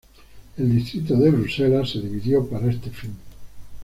El 0.57 0.75
distrito 0.77 1.15
de 1.15 1.29
Bruselas 1.29 1.91
se 1.91 2.01
dividió 2.01 2.43
para 2.49 2.71
este 2.71 2.89
fin. 2.89 3.11